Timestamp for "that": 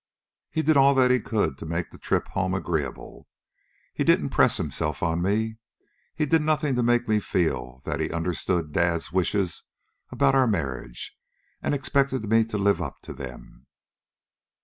0.95-1.11, 7.85-7.99